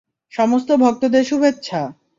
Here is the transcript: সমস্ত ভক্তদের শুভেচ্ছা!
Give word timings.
সমস্ত 0.33 0.69
ভক্তদের 0.75 1.23
শুভেচ্ছা! 1.23 1.81